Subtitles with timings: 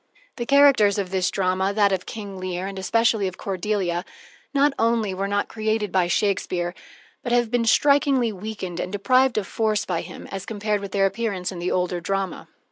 [0.37, 4.03] The characters of this drama, that of King Lear, and especially of Cordelia,
[4.51, 6.73] not only were not created by Shakespeare,
[7.21, 11.05] but have been strikingly weakened and deprived of force by him, as compared with their
[11.05, 12.47] appearance in the older drama.